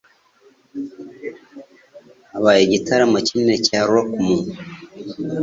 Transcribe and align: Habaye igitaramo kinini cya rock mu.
Habaye 2.31 2.61
igitaramo 2.67 3.17
kinini 3.27 3.55
cya 3.65 3.79
rock 3.91 4.09
mu. 4.25 4.37